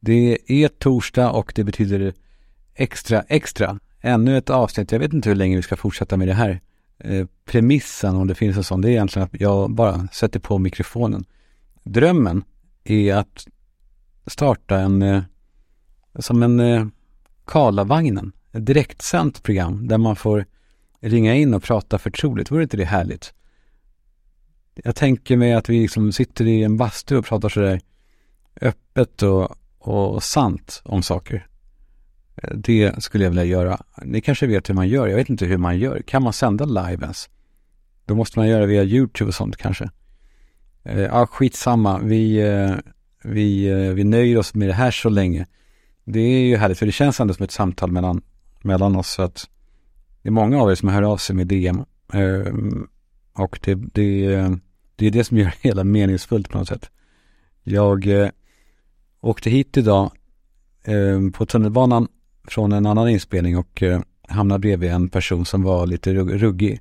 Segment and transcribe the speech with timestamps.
[0.00, 2.14] Det är torsdag och det betyder
[2.74, 3.78] extra, extra.
[4.00, 4.92] Ännu ett avsnitt.
[4.92, 6.60] Jag vet inte hur länge vi ska fortsätta med det här.
[6.98, 10.58] Eh, premissen, om det finns en sån, det är egentligen att jag bara sätter på
[10.58, 11.24] mikrofonen.
[11.82, 12.44] Drömmen
[12.84, 13.46] är att
[14.26, 15.22] starta en, eh,
[16.18, 16.86] som en eh,
[17.44, 20.44] Karlavagnen, ett direktsänt program där man får
[21.00, 22.50] ringa in och prata förtroligt.
[22.50, 23.32] Vore inte det härligt?
[24.74, 27.80] Jag tänker mig att vi liksom sitter i en bastu och pratar sådär
[28.60, 29.56] öppet och,
[29.88, 31.46] och sant om saker.
[32.36, 33.80] Eh, det skulle jag vilja göra.
[34.02, 35.06] Ni kanske vet hur man gör.
[35.06, 36.02] Jag vet inte hur man gör.
[36.06, 37.28] Kan man sända live ens?
[38.04, 39.90] Då måste man göra via YouTube och sånt kanske.
[40.82, 41.98] Eh, ja, skitsamma.
[41.98, 42.74] Vi, eh,
[43.24, 45.46] vi, eh, vi nöjer oss med det här så länge.
[46.04, 48.22] Det är ju härligt, för det känns ändå som ett samtal mellan,
[48.62, 49.08] mellan oss.
[49.08, 49.48] Så att
[50.22, 51.84] det är många av er som hör av sig med DM.
[52.12, 52.52] Eh,
[53.32, 54.50] och det, det, eh,
[54.96, 56.90] det är det som gör det hela meningsfullt på något sätt.
[57.62, 58.06] Jag
[59.20, 60.10] åkte hit idag
[60.84, 62.08] eh, på tunnelbanan
[62.48, 66.80] från en annan inspelning och eh, hamnade bredvid en person som var lite ruggig.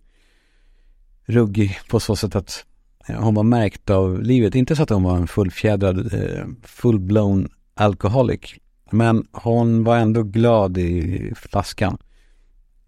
[1.25, 2.65] Ruggig på så sätt att
[3.07, 4.55] hon var märkt av livet.
[4.55, 8.55] Inte så att hon var en fullfjädrad, eh, full-blown alcoholic.
[8.91, 11.97] Men hon var ändå glad i flaskan.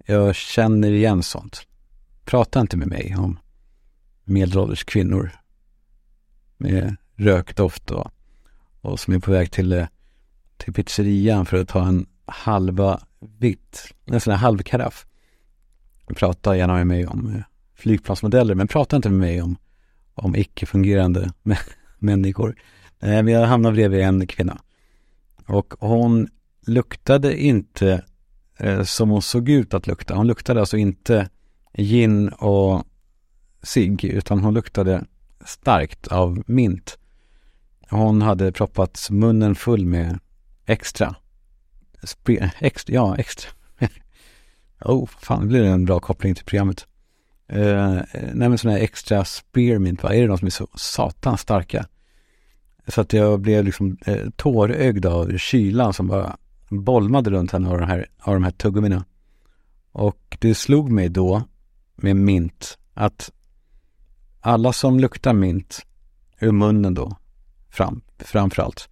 [0.06, 1.68] Jag känner igen sånt.
[2.26, 3.40] Prata inte med mig om
[4.24, 5.32] medelålders kvinnor
[6.58, 8.12] med rökdoft och,
[8.82, 9.88] och som är på väg till, eh,
[10.58, 13.00] till pizzerian för att ta en halva
[13.38, 15.06] vitt, en sån här halvkaraff.
[16.16, 17.42] Prata gärna med mig om eh,
[17.76, 19.58] flygplansmodeller, men prata inte med mig om
[20.14, 21.34] om icke-fungerande
[22.00, 22.56] människor.
[23.00, 24.62] Eh, men jag hamnade bredvid en kvinna.
[25.48, 26.28] Och hon
[26.68, 28.04] luktade inte
[28.86, 30.16] som hon såg ut att lukta.
[30.16, 31.30] Hon luktade alltså inte
[31.74, 32.84] gin och
[33.64, 35.06] cigg, utan hon luktade
[35.46, 36.99] starkt av mint.
[37.90, 40.20] Hon hade proppat munnen full med
[40.66, 41.16] extra.
[42.04, 42.52] Spe...
[42.60, 43.52] extra ja, extra.
[44.86, 46.88] oh, fan, det blir en bra koppling till programmet.
[47.54, 48.02] Uh,
[48.34, 50.14] nej men sådana här extra spearmint, va?
[50.14, 51.86] är det de som är så satans starka?
[52.88, 56.38] Så att jag blev liksom eh, tårögd av kylan som bara
[56.70, 59.06] bolmade runt henne av de här, av de här tuggummina.
[59.92, 61.44] Och det slog mig då
[61.96, 63.32] med mint att
[64.40, 65.86] alla som luktar mint
[66.40, 67.18] ur munnen då,
[67.70, 68.90] fram, framförallt,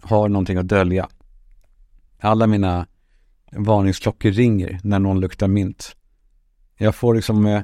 [0.00, 1.08] har någonting att dölja.
[2.20, 2.86] Alla mina
[3.52, 5.96] varningsklockor ringer när någon luktar mint.
[6.76, 7.62] Jag får liksom eh,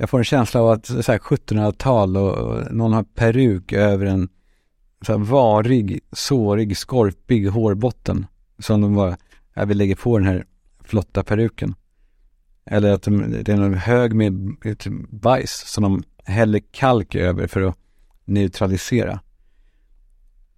[0.00, 4.28] jag får en känsla av att 1700-tal och någon har peruk över en
[5.06, 8.26] så här varig, sårig, skorpig hårbotten.
[8.58, 9.16] Som de bara,
[9.54, 10.44] jag vill lägga på den här
[10.84, 11.74] flotta peruken.
[12.64, 14.56] Eller att det är en hög med
[15.10, 17.78] bajs som de häller kalk över för att
[18.28, 19.20] neutralisera.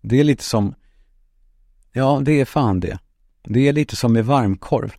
[0.01, 0.75] Det är lite som,
[1.93, 2.99] ja det är fan det.
[3.43, 4.93] Det är lite som med varmkorv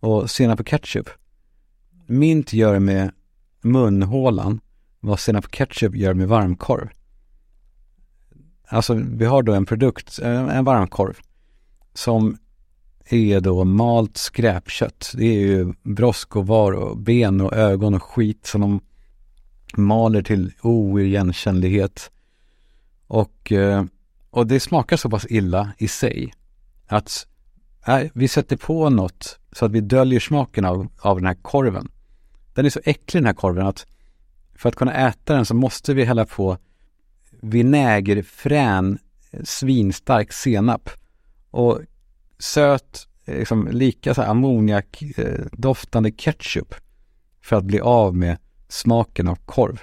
[0.00, 1.08] och senap och ketchup.
[2.06, 3.12] Mint gör med
[3.60, 4.60] munhålan
[5.00, 6.88] vad senap och ketchup gör med varmkorv.
[8.68, 11.18] Alltså vi har då en produkt, en varmkorv,
[11.94, 12.38] som
[13.04, 15.12] är då malt skräpkött.
[15.16, 18.80] Det är ju brosk och var och ben och ögon och skit som de
[19.76, 22.10] maler till oigenkännlighet.
[23.06, 23.84] Och, eh,
[24.30, 26.34] och det smakar så pass illa i sig
[26.86, 27.26] att
[27.86, 31.88] nej, vi sätter på något så att vi döljer smaken av, av den här korven.
[32.54, 33.86] Den är så äcklig den här korven att
[34.54, 36.58] för att kunna äta den så måste vi hälla på
[37.30, 38.98] vinägerfrän,
[39.44, 40.90] svinstark senap
[41.50, 41.80] och
[42.38, 46.74] söt, liksom lika så ammoniakdoftande ketchup
[47.42, 48.38] för att bli av med
[48.68, 49.80] smaken av korv.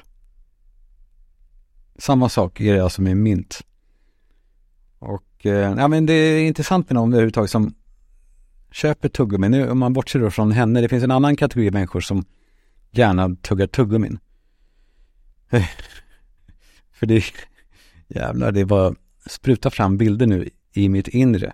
[1.97, 3.61] Samma sak är det alltså med mint.
[4.99, 7.73] Och eh, ja men det är intressant med någon överhuvudtaget som
[8.71, 9.49] köper tuggummi.
[9.49, 12.25] Nu om man bortser då från henne, det finns en annan kategori människor som
[12.91, 14.19] gärna tuggar tuggummin.
[16.91, 17.23] För det,
[18.07, 21.53] jävlar, det bara sprutar fram bilder nu i mitt inre.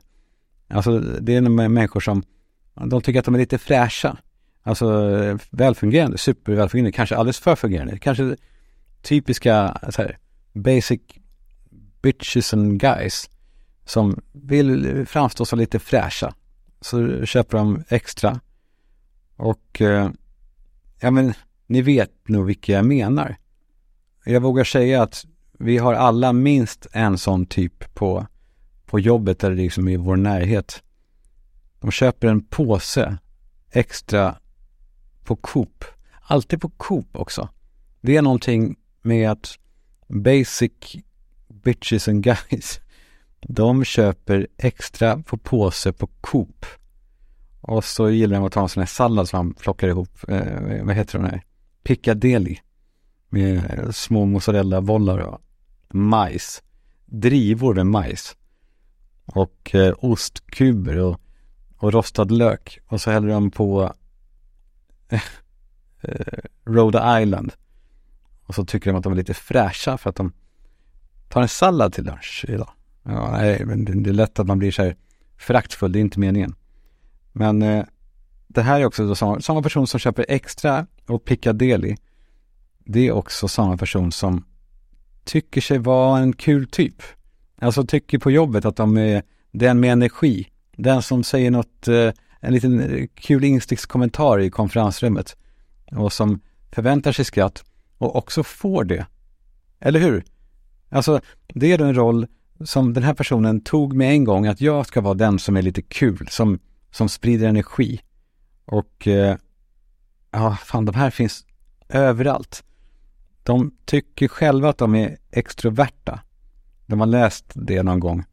[0.67, 2.23] Alltså det är med människor som,
[2.73, 4.17] de tycker att de är lite fräscha.
[4.67, 7.99] Alltså eh, välfungerande, supervälfungerande, kanske alldeles för fungerande.
[7.99, 8.35] Kanske
[9.01, 10.17] typiska så här,
[10.53, 11.01] basic
[12.01, 13.29] bitches and guys
[13.85, 16.33] som vill framstå som lite fräscha.
[16.81, 18.39] Så köper de extra.
[19.35, 20.09] Och eh,
[20.99, 21.33] ja men
[21.67, 23.35] ni vet nog vilka jag menar.
[24.25, 25.25] Jag vågar säga att
[25.59, 28.27] vi har alla minst en sån typ på,
[28.85, 30.83] på jobbet eller liksom i vår närhet.
[31.79, 33.17] De köper en påse
[33.71, 34.37] extra
[35.27, 35.85] på Coop.
[36.21, 37.49] Alltid på Coop också.
[38.01, 39.59] Det är någonting med att
[40.07, 40.71] basic
[41.47, 42.79] bitches and guys
[43.39, 46.65] De köper extra på påse på Coop.
[47.61, 50.09] Och så gillar de att ta en sån här sallad som man plockar ihop.
[50.27, 51.43] Eh, vad heter den här?
[51.83, 52.57] Piccadilly.
[53.29, 55.41] Med små mozzarella-bollar och
[55.89, 56.63] majs.
[57.05, 58.35] Drivor med majs.
[59.25, 61.21] Och eh, ostkuber och,
[61.77, 62.79] och rostad lök.
[62.87, 63.93] Och så häller de på
[66.01, 67.53] Eh, Rhode Island.
[68.45, 70.31] Och så tycker de att de är lite fräscha för att de
[71.29, 72.69] tar en sallad till lunch idag.
[73.03, 74.95] Ja, nej, men det är lätt att man blir så här
[75.37, 76.55] föraktfull, det är inte meningen.
[77.31, 77.85] Men eh,
[78.47, 81.95] det här är också samma, samma person som köper extra och Piccadilly.
[82.85, 84.45] Det är också samma person som
[85.23, 87.01] tycker sig vara en kul typ.
[87.61, 90.47] Alltså tycker på jobbet att de är den med energi.
[90.77, 95.37] Den som säger något, eh, en liten kul instickskommentar i konferensrummet.
[95.91, 96.41] Och som
[96.71, 97.63] förväntar sig skratt
[97.97, 99.05] och också får det.
[99.79, 100.23] Eller hur?
[100.89, 102.27] Alltså, det är då en roll
[102.65, 105.61] som den här personen tog med en gång, att jag ska vara den som är
[105.61, 106.59] lite kul, som,
[106.91, 108.01] som sprider energi.
[108.65, 109.37] Och eh,
[110.31, 111.45] ja, fan de här finns
[111.89, 112.63] överallt.
[113.43, 116.19] De tycker själva att de är extroverta.
[116.85, 118.23] De har läst det någon gång.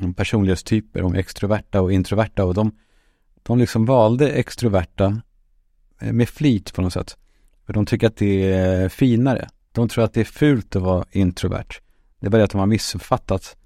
[0.00, 2.72] Om personlighetstyper, om extroverta och introverta och de,
[3.46, 5.22] de liksom valde extroverta
[6.00, 7.16] eh, med flit på något sätt.
[7.66, 9.48] För de tycker att det är finare.
[9.72, 11.80] De tror att det är fult att vara introvert.
[12.20, 13.56] Det är bara det att de har missuppfattat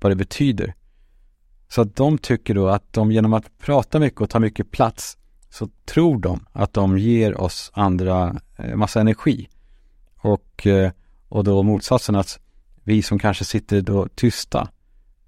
[0.00, 0.74] vad det betyder.
[1.68, 5.18] Så att de tycker då att de genom att prata mycket och ta mycket plats
[5.50, 9.48] så tror de att de ger oss andra eh, massa energi.
[10.16, 10.90] Och, eh,
[11.28, 12.40] och då motsatsen att
[12.84, 14.68] vi som kanske sitter då tysta,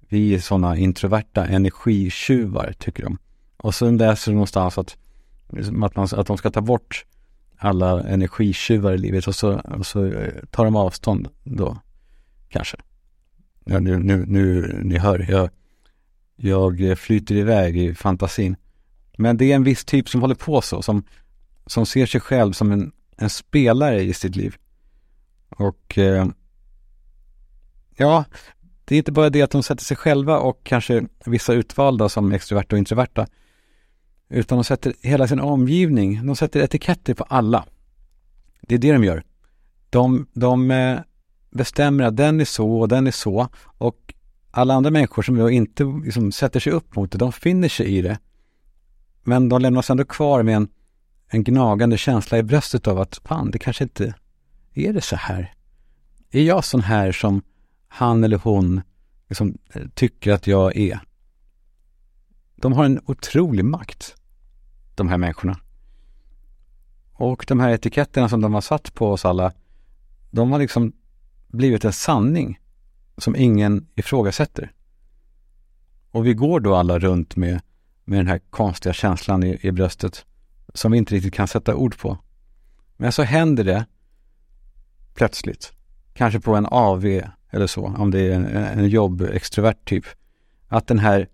[0.09, 3.17] vi är sådana introverta energitjuvar tycker de.
[3.63, 4.97] Och sen läser du någonstans att,
[5.47, 7.05] att, man, att de ska ta bort
[7.57, 11.77] alla energitjuvar i livet och så, och så eh, tar de avstånd då,
[12.49, 12.77] kanske.
[13.65, 15.49] Ja, nu, nu, nu, ni hör, jag,
[16.81, 18.55] jag flyter iväg i fantasin.
[19.17, 21.03] Men det är en viss typ som håller på så, som,
[21.65, 24.55] som ser sig själv som en, en spelare i sitt liv.
[25.49, 26.27] Och eh,
[27.97, 28.25] ja,
[28.85, 32.31] det är inte bara det att de sätter sig själva och kanske vissa utvalda som
[32.31, 33.27] extroverta och introverta
[34.29, 37.65] utan de sätter hela sin omgivning, de sätter etiketter på alla.
[38.61, 39.23] Det är det de gör.
[39.89, 40.99] De, de eh,
[41.51, 43.47] bestämmer att den är så och den är så
[43.77, 44.13] och
[44.51, 47.97] alla andra människor som då inte liksom sätter sig upp mot det, de finner sig
[47.97, 48.19] i det.
[49.23, 50.67] Men de lämnas ändå kvar med en,
[51.27, 54.13] en gnagande känsla i bröstet av att fan, det kanske inte
[54.73, 55.53] är det så här.
[56.31, 57.41] Är jag sån här som
[57.87, 58.81] han eller hon
[59.27, 59.57] liksom,
[59.93, 60.99] tycker att jag är?
[62.55, 64.15] De har en otrolig makt
[64.99, 65.59] de här människorna.
[67.13, 69.51] Och de här etiketterna som de har satt på oss alla,
[70.31, 70.93] de har liksom
[71.47, 72.59] blivit en sanning
[73.17, 74.71] som ingen ifrågasätter.
[76.11, 77.61] Och vi går då alla runt med,
[78.05, 80.25] med den här konstiga känslan i, i bröstet
[80.73, 82.17] som vi inte riktigt kan sätta ord på.
[82.97, 83.85] Men så händer det
[85.13, 85.73] plötsligt,
[86.13, 87.05] kanske på en AV
[87.49, 90.05] eller så, om det är en, en jobb-extrovert typ,
[90.67, 91.27] att den här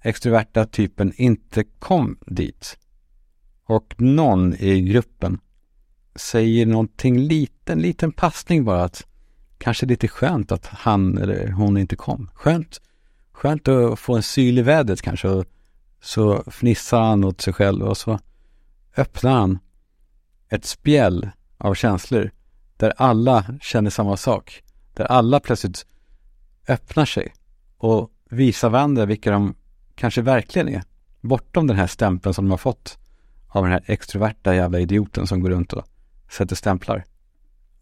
[0.00, 2.78] extroverta typen inte kom dit
[3.70, 5.40] och någon i gruppen
[6.14, 9.06] säger någonting liten, liten passning bara att
[9.58, 12.30] kanske lite skönt att han eller hon inte kom.
[12.34, 12.80] Skönt,
[13.32, 15.44] skönt att få en syl i vädret kanske och
[16.00, 18.18] så fnissar han åt sig själv och så
[18.96, 19.58] öppnar han
[20.48, 22.30] ett spjäll av känslor
[22.76, 24.62] där alla känner samma sak.
[24.94, 25.86] Där alla plötsligt
[26.68, 27.34] öppnar sig
[27.78, 29.54] och visar varandra vilka de
[29.94, 30.82] kanske verkligen är.
[31.20, 32.99] Bortom den här stämpeln som de har fått
[33.50, 35.84] av den här extroverta jävla idioten som går runt och
[36.30, 37.04] sätter stämplar.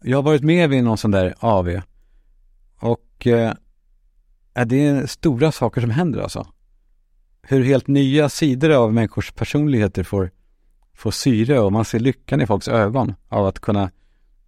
[0.01, 1.81] Jag har varit med vid någon sån där AV
[2.79, 3.53] och eh,
[4.65, 6.47] det är stora saker som händer alltså.
[7.41, 10.31] Hur helt nya sidor av människors personligheter får,
[10.93, 13.91] får syre och man ser lyckan i folks ögon av att kunna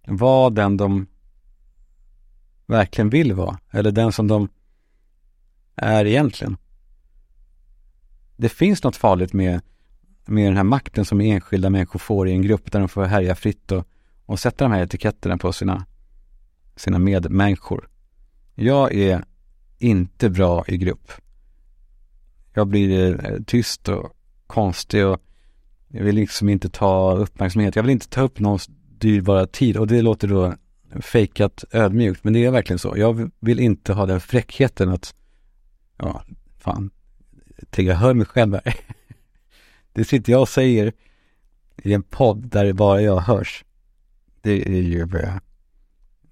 [0.06, 1.06] vara den de
[2.66, 4.48] verkligen vill vara eller den som de
[5.76, 6.56] är egentligen.
[8.36, 9.60] Det finns något farligt med
[10.24, 13.34] med den här makten som enskilda människor får i en grupp där de får härja
[13.34, 13.86] fritt och,
[14.26, 15.86] och sätta de här etiketterna på sina,
[16.76, 17.88] sina medmänniskor.
[18.54, 19.24] Jag är
[19.78, 21.12] inte bra i grupp.
[22.54, 24.12] Jag blir eh, tyst och
[24.46, 25.22] konstig och
[25.88, 27.76] jag vill liksom inte ta uppmärksamhet.
[27.76, 30.54] Jag vill inte ta upp någons dyrbara tid och det låter då
[31.00, 32.94] fejkat ödmjukt, men det är verkligen så.
[32.96, 35.14] Jag vill inte ha den fräckheten att,
[35.96, 36.24] ja,
[36.58, 36.90] fan,
[37.76, 38.74] jag hör mig själv här.
[39.92, 40.92] Det sitter jag och säger
[41.82, 43.64] i en podd där bara jag hörs.
[44.40, 45.06] Det är ju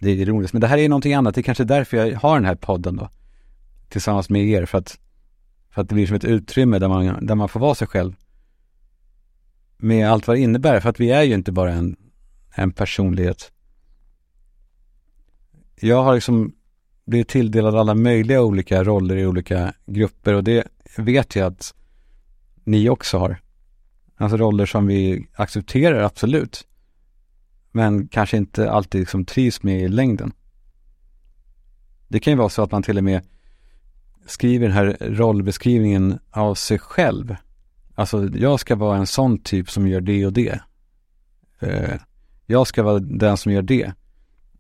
[0.01, 0.53] det är ironiskt.
[0.53, 1.35] Men det här är någonting annat.
[1.35, 3.09] Det är kanske därför jag har den här podden då.
[3.89, 4.99] tillsammans med er för att,
[5.71, 8.15] för att det blir som ett utrymme där man, där man får vara sig själv.
[9.77, 11.97] Med allt vad det innebär, för att vi är ju inte bara en,
[12.55, 13.53] en personlighet.
[15.81, 16.53] Jag har liksom
[17.05, 21.75] blivit tilldelad alla möjliga olika roller i olika grupper och det vet jag att
[22.65, 23.41] ni också har.
[24.21, 26.67] Alltså roller som vi accepterar, absolut.
[27.73, 30.33] Men kanske inte alltid liksom trivs med i längden.
[32.09, 33.23] Det kan ju vara så att man till och med
[34.27, 37.37] skriver den här rollbeskrivningen av sig själv.
[37.95, 40.61] Alltså, jag ska vara en sån typ som gör det och det.
[41.61, 42.01] Eh,
[42.47, 43.93] jag ska vara den som gör det.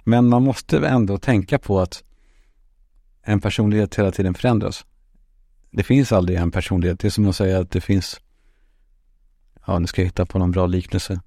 [0.05, 2.05] Men man måste ändå tänka på att
[3.23, 4.85] en personlighet hela tiden förändras.
[5.71, 7.00] Det finns aldrig en personlighet.
[7.00, 8.21] Det är som att säga att det finns,
[9.67, 11.21] ja nu ska jag hitta på någon bra liknelse.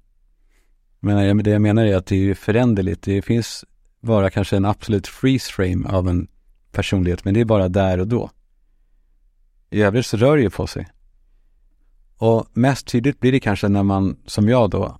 [0.99, 3.01] Men eh, det jag menar är att det är föränderligt.
[3.01, 3.65] Det finns
[4.01, 6.27] bara kanske en absolut freeze frame av en
[6.71, 8.29] personlighet, men det är bara där och då.
[9.69, 10.87] I övrigt så rör det ju på sig.
[12.17, 14.97] Och mest tydligt blir det kanske när man, som jag då,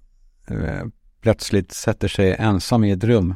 [0.48, 0.84] eh,
[1.22, 3.36] plötsligt sätter sig ensam i ett rum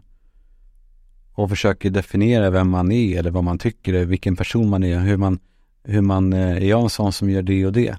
[1.32, 5.18] och försöker definiera vem man är eller vad man tycker, vilken person man är, hur
[5.18, 5.40] man,
[5.84, 7.98] hur man, eh, är jag en sån som gör det och det?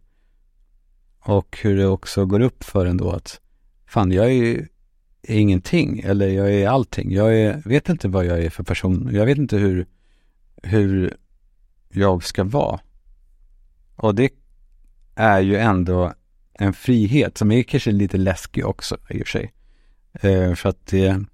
[1.28, 3.40] Och hur det också går upp för en då att
[3.86, 4.68] fan, jag är,
[5.22, 7.12] är ingenting eller jag är allting.
[7.12, 9.10] Jag är, vet inte vad jag är för person.
[9.12, 9.86] Jag vet inte hur,
[10.62, 11.16] hur
[11.88, 12.80] jag ska vara.
[13.96, 14.32] Och det
[15.14, 16.12] är ju ändå
[16.52, 19.52] en frihet som är kanske lite läskig också i och för sig.
[20.12, 21.24] Eh, för att det,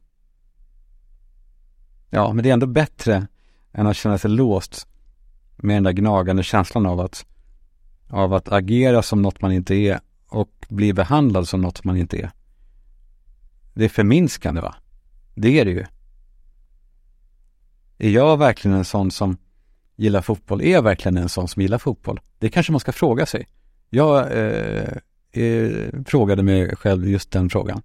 [2.11, 3.27] ja, men det är ändå bättre
[3.73, 4.87] än att känna sig låst
[5.57, 7.27] med den där gnagande känslan av att,
[8.15, 12.17] av att agera som något man inte är och bli behandlad som något man inte
[12.17, 12.31] är.
[13.75, 14.75] Det är förminskande va?
[15.35, 15.85] Det är det ju.
[17.99, 19.37] Är jag verkligen en sån som
[19.97, 20.63] gillar fotboll?
[20.63, 22.21] Är jag verkligen en sån som gillar fotboll?
[22.39, 23.49] Det kanske man ska fråga sig.
[23.91, 24.97] Jag eh,
[25.33, 27.83] eh, frågade mig själv just den frågan.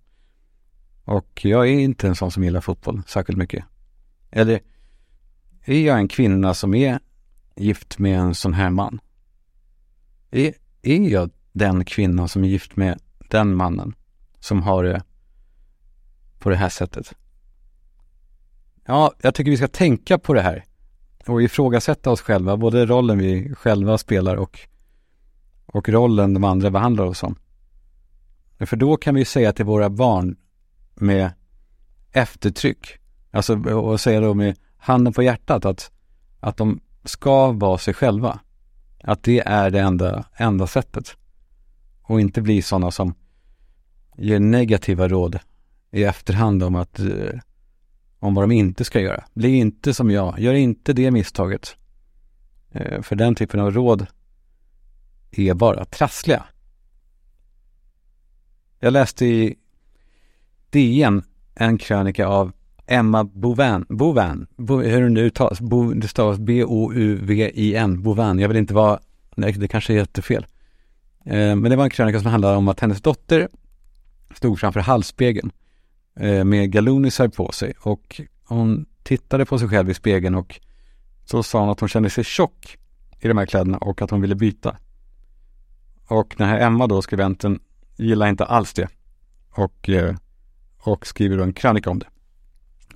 [1.04, 3.66] Och jag är inte en sån som gillar fotboll särskilt mycket.
[4.32, 4.60] Eller
[5.66, 7.00] är jag en kvinna som är
[7.56, 9.00] gift med en sån här man?
[10.32, 13.96] Är, är jag den kvinnan som är gift med den mannen
[14.40, 15.04] som har det
[16.40, 17.14] på det här sättet?
[18.86, 20.66] Ja, jag tycker vi ska tänka på det här
[21.26, 24.60] och ifrågasätta oss själva, både rollen vi själva spelar och,
[25.66, 27.36] och rollen de andra behandlar oss som.
[28.60, 30.38] För då kan vi säga till våra barn
[30.96, 31.32] med
[32.12, 32.88] eftertryck,
[33.32, 35.92] alltså och säga då med handen på hjärtat att,
[36.40, 38.40] att de ska vara sig själva.
[39.04, 41.18] Att det är det enda, enda sättet.
[42.02, 43.14] Och inte bli sådana som
[44.18, 45.40] ger negativa råd
[45.92, 47.40] i efterhand om att eh,
[48.20, 49.24] om vad de inte ska göra.
[49.34, 51.76] Bli inte som jag, gör inte det misstaget.
[52.72, 54.08] Eh, för den typen av råd
[55.32, 56.46] är bara trassliga.
[58.80, 59.56] Jag läste i
[60.70, 61.24] DN
[61.56, 62.52] en krönika av
[62.90, 68.40] Emma Bouvin, Bouvin, Bo, hur det nu uttalas, Bo, det stavas B-O-U-V-I-N, Bouvin.
[68.40, 69.00] Jag vill inte vara,
[69.36, 70.46] nej, det kanske är jättefel.
[71.26, 73.50] Eh, men det var en krönika som handlade om att hennes dotter
[74.36, 75.52] stod framför halsspegeln
[76.20, 80.60] eh, med galonisar på sig och hon tittade på sig själv i spegeln och
[81.26, 82.78] så sa hon att hon kände sig tjock
[83.20, 84.78] i de här kläderna och att hon ville byta.
[86.08, 87.60] Och den här Emma då, skribenten,
[87.98, 88.88] gillar inte alls det
[89.50, 90.16] och, eh,
[90.78, 92.08] och skriver då en krönika om det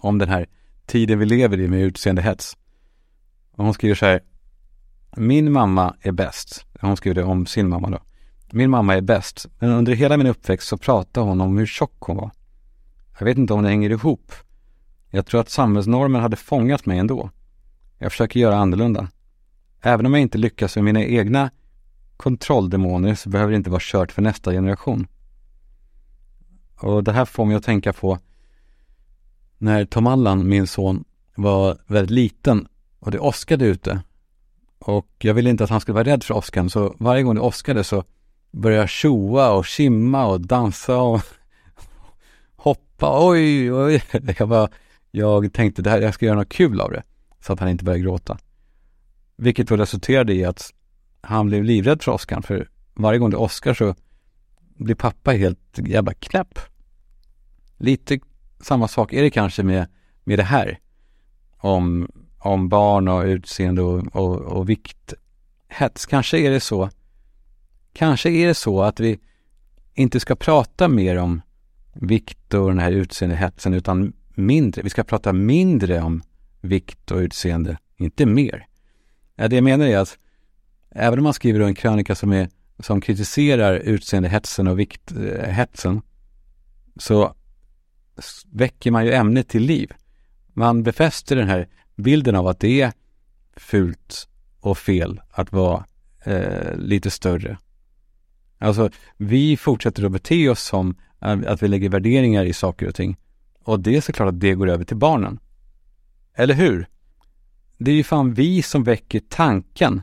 [0.04, 0.46] om den här
[0.86, 2.58] tiden vi lever i med utseendehets.
[3.52, 4.22] Och hon skriver så här.
[5.16, 6.66] Min mamma är bäst.
[6.80, 8.00] Hon skriver det om sin mamma då.
[8.52, 11.98] Min mamma är bäst, men under hela min uppväxt så pratade hon om hur tjock
[12.00, 12.32] hon var.
[13.20, 14.34] Jag vet inte om det hänger ihop.
[15.10, 17.30] Jag tror att samhällsnormen hade fångat mig ändå.
[17.98, 19.08] Jag försöker göra annorlunda.
[19.82, 21.52] Även om jag inte lyckas med mina egna
[22.18, 25.08] kontrolldemoner så behöver det inte vara kört för nästa generation.
[26.80, 28.20] Och det här får mig att tänka på
[29.64, 31.04] när Tom Allan, min son,
[31.36, 32.68] var väldigt liten
[33.00, 34.02] och det åskade ute.
[34.80, 37.42] Och jag ville inte att han skulle vara rädd för åskan, så varje gång det
[37.42, 38.04] åskade så
[38.52, 41.22] började jag tjoa och simma och dansa och
[42.56, 43.30] hoppa.
[43.30, 44.04] Oj, oj.
[44.38, 44.70] Jag, bara,
[45.12, 47.04] jag tänkte det här, jag ska göra något kul av det.
[47.40, 48.38] Så att han inte började gråta.
[49.38, 50.74] Vilket då resulterade i att
[51.22, 52.44] han blev livrädd för åskan.
[52.44, 53.96] För varje gång det åskar så
[54.78, 56.60] blir pappa helt jävla knäpp.
[57.78, 58.20] Lite
[58.64, 59.88] samma sak är det kanske med,
[60.24, 60.80] med det här.
[61.58, 66.06] Om, om barn och utseende och, och, och vikthets.
[66.06, 66.90] Kanske är det så.
[67.94, 69.20] Kanske är det så att vi
[69.94, 71.42] inte ska prata mer om
[71.94, 74.82] vikt och den här utseendehetsen utan mindre.
[74.82, 76.24] Vi ska prata mindre om
[76.62, 78.68] vikt och utseende, inte mer.
[79.36, 80.18] Ja, det jag menar är att
[80.92, 86.02] även om man skriver en krönika som, är, som kritiserar utseendehetsen och vikthetsen eh,
[87.00, 87.36] så
[88.52, 89.92] väcker man ju ämnet till liv.
[90.54, 92.94] Man befäster den här bilden av att det är
[93.56, 94.28] fult
[94.60, 95.86] och fel att vara
[96.24, 97.58] eh, lite större.
[98.58, 103.18] Alltså, vi fortsätter att bete oss som att vi lägger värderingar i saker och ting.
[103.64, 105.40] Och det är såklart att det går över till barnen.
[106.34, 106.88] Eller hur?
[107.78, 110.02] Det är ju fan vi som väcker tanken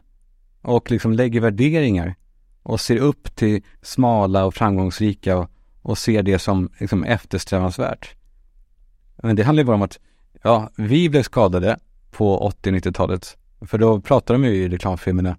[0.62, 2.14] och liksom lägger värderingar
[2.62, 5.50] och ser upp till smala och framgångsrika och,
[5.82, 8.14] och ser det som liksom eftersträvansvärt.
[9.16, 9.98] Men det handlar ju bara om att,
[10.42, 11.78] ja, vi blev skadade
[12.10, 13.36] på 80-90-talet.
[13.60, 15.36] För då pratade de ju i reklamfilmerna,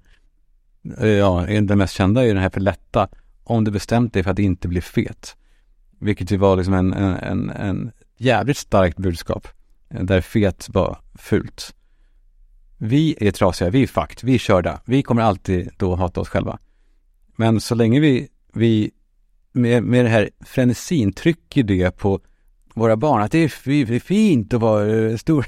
[0.97, 3.07] eh, ja, den mest kända är ju den här för lätta,
[3.43, 5.35] om du bestämt dig för att inte bli fet.
[5.99, 9.47] Vilket ju var liksom en, en, en, en jävligt starkt budskap.
[9.89, 11.75] Där fet var fult.
[12.77, 14.81] Vi är trasiga, vi är fakt, vi är körda.
[14.85, 16.59] Vi kommer alltid då hata oss själva.
[17.35, 18.91] Men så länge vi, vi
[19.51, 22.19] med, med det här frenesin trycker det på
[22.73, 25.45] våra barn, att det är, fint att vara eh, stor.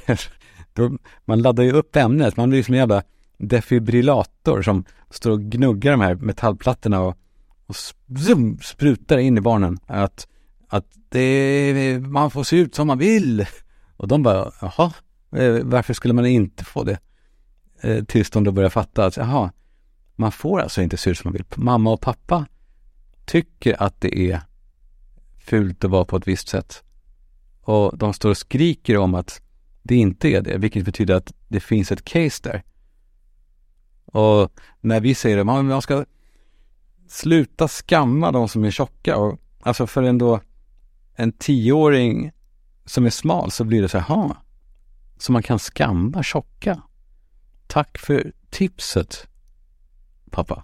[1.25, 3.03] Man laddar ju upp ämnet, man blir som en jävla
[3.37, 7.17] defibrillator som står och gnuggar de här metallplattorna och,
[7.65, 9.79] och zoom, sprutar in i barnen.
[9.85, 10.27] Att,
[10.67, 13.45] att det, man får se ut som man vill.
[13.97, 14.93] Och de bara, jaha,
[15.35, 16.99] eh, varför skulle man inte få det?
[17.81, 19.51] Eh, tills de då börjar fatta att, jaha,
[20.15, 21.45] man får alltså inte se ut som man vill.
[21.55, 22.45] Mamma och pappa
[23.25, 24.41] tycker att det är
[25.37, 26.83] fult att vara på ett visst sätt.
[27.61, 29.41] Och de står och skriker om att
[29.83, 32.63] det inte är det, vilket betyder att det finns ett case där.
[34.05, 34.51] Och
[34.81, 36.05] när vi säger att man ska
[37.07, 40.39] sluta skamma de som är tjocka och alltså för ändå
[41.15, 42.31] en tioåring
[42.85, 44.35] som är smal så blir det så här,
[45.17, 46.81] så man kan skamma tjocka.
[47.67, 49.27] Tack för tipset,
[50.31, 50.63] pappa.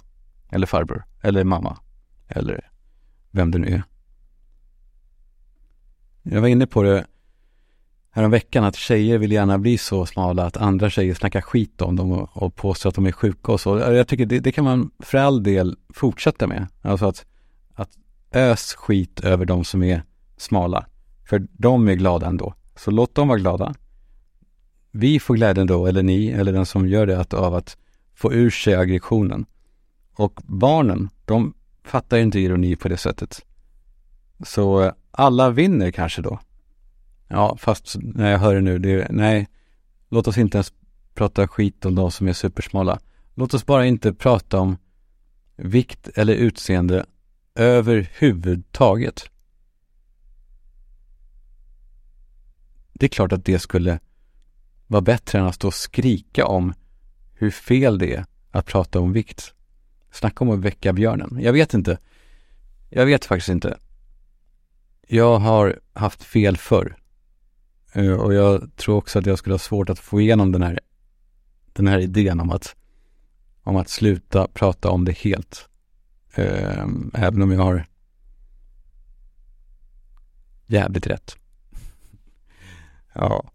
[0.51, 1.03] Eller farbror.
[1.21, 1.77] Eller mamma.
[2.29, 2.69] Eller
[3.31, 3.83] vem det nu är.
[6.23, 7.05] Jag var inne på det
[8.11, 12.11] häromveckan att tjejer vill gärna bli så smala att andra tjejer snackar skit om dem
[12.11, 13.77] och, och påstår att de är sjuka och så.
[13.77, 16.67] Jag tycker det, det, kan man för all del fortsätta med.
[16.81, 17.25] Alltså att,
[17.73, 17.89] att
[18.31, 20.03] ös skit över de som är
[20.37, 20.85] smala.
[21.29, 22.53] För de är glada ändå.
[22.75, 23.73] Så låt dem vara glada.
[24.91, 27.77] Vi får glädjen då, eller ni, eller den som gör det, att, av att
[28.15, 29.45] få ur sig aggressionen.
[30.13, 31.53] Och barnen, de
[31.89, 33.45] fattar inte ironi på det sättet.
[34.45, 36.39] Så eh, alla vinner kanske då.
[37.27, 39.47] Ja, fast när jag hör det nu, det, nej,
[40.09, 40.73] låt oss inte ens
[41.13, 42.99] prata skit om de som är supersmala.
[43.33, 44.77] Låt oss bara inte prata om
[45.55, 47.05] vikt eller utseende
[47.55, 49.29] överhuvudtaget.
[52.93, 53.99] Det är klart att det skulle
[54.87, 56.73] vara bättre än att stå och skrika om
[57.33, 59.53] hur fel det är att prata om vikt.
[60.11, 61.39] Snacka om att väcka björnen.
[61.41, 61.97] Jag vet inte.
[62.89, 63.77] Jag vet faktiskt inte.
[65.07, 66.95] Jag har haft fel förr.
[67.93, 70.79] Eh, och jag tror också att jag skulle ha svårt att få igenom den här,
[71.73, 72.75] den här idén om att,
[73.63, 75.69] om att sluta prata om det helt.
[76.33, 77.85] Eh, även om jag har
[80.67, 81.37] jävligt rätt.
[83.13, 83.51] Ja.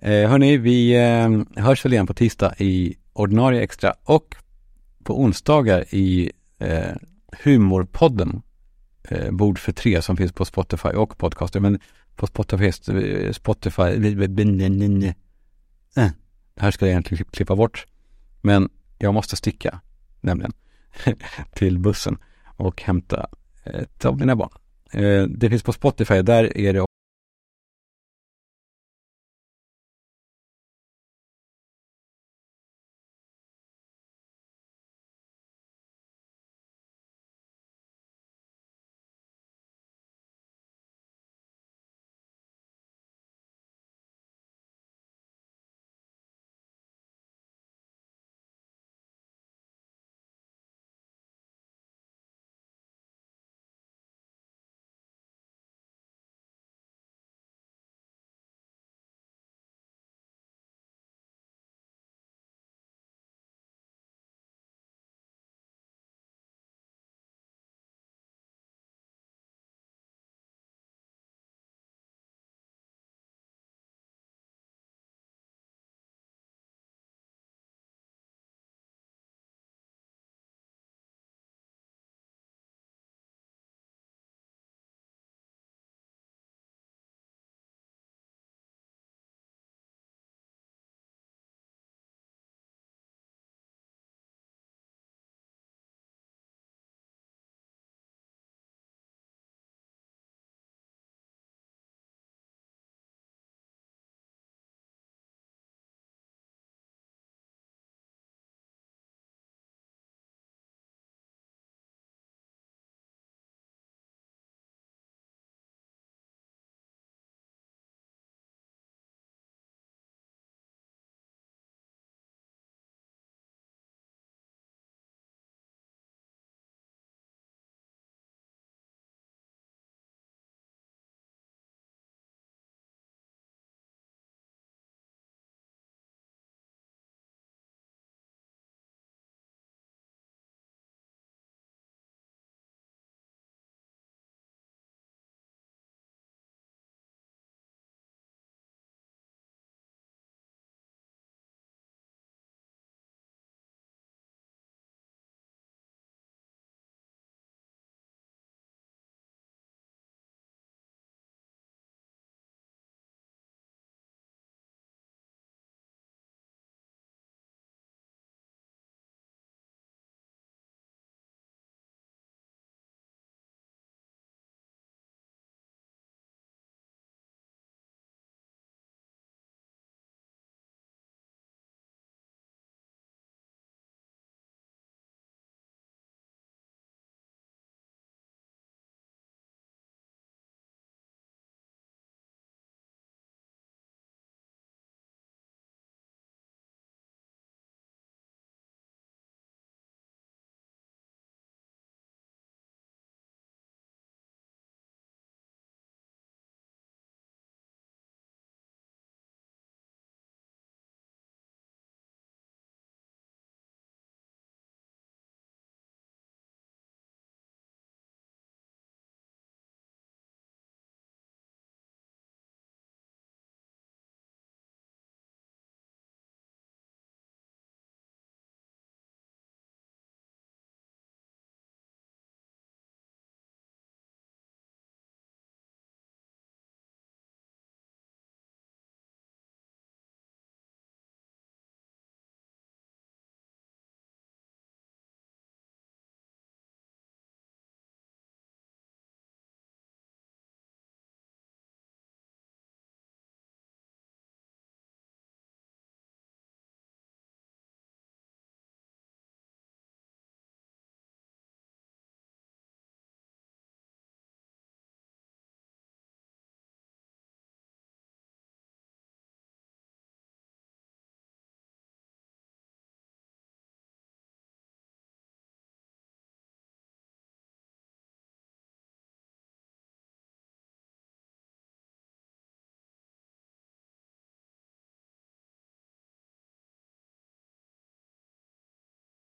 [0.00, 4.36] Eh, hörni, vi eh, hörs väl igen på tisdag i ordinarie extra och
[5.04, 6.94] på onsdagar i eh,
[7.44, 8.42] Humorpodden,
[9.08, 11.60] eh, Bord för tre, som finns på Spotify och Podcaster.
[11.60, 11.78] Men
[12.16, 12.72] på Spotify,
[13.32, 15.14] Spotify, eh,
[16.54, 17.86] det här ska jag egentligen klippa bort.
[18.40, 19.80] Men jag måste sticka,
[20.20, 20.52] nämligen,
[21.54, 22.18] till bussen
[22.56, 23.26] och hämta
[23.64, 24.50] ett av mina barn.
[24.92, 26.84] Eh, det finns på Spotify, där är det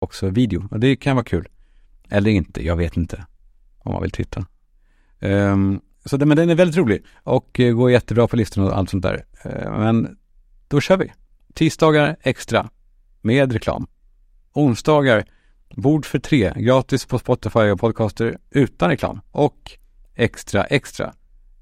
[0.01, 0.67] också video.
[0.71, 1.47] Och det kan vara kul.
[2.09, 3.25] Eller inte, jag vet inte.
[3.77, 4.45] Om man vill titta.
[5.19, 8.77] Um, så det, men den är väldigt rolig och eh, går jättebra på listan och
[8.77, 9.25] allt sånt där.
[9.45, 10.17] Uh, men
[10.67, 11.11] då kör vi.
[11.53, 12.69] Tisdagar extra
[13.21, 13.87] med reklam.
[14.53, 15.25] Onsdagar
[15.75, 19.21] bord för tre gratis på Spotify och podcaster utan reklam.
[19.31, 19.71] Och
[20.15, 21.13] extra extra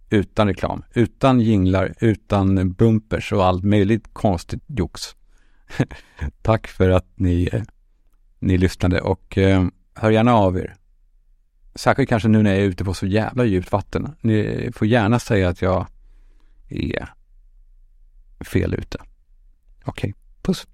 [0.10, 5.16] utan reklam, utan jinglar, utan bumpers och allt möjligt konstigt jox.
[6.42, 7.50] Tack för att ni,
[8.40, 10.76] ni lyssnade och eh, hör gärna av er.
[11.76, 14.16] Särskilt kanske nu när jag är ute på så jävla djupt vatten.
[14.22, 15.88] Ni får gärna säga att jag
[16.70, 17.10] är
[18.46, 18.98] fel ute.
[19.86, 20.14] Okej, okay.
[20.42, 20.68] puss.